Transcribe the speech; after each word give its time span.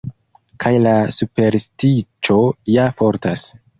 Kaj 0.63 0.71
la 0.85 0.93
superstiĉo 1.17 2.39
ja 2.79 2.87
fortas. 3.03 3.45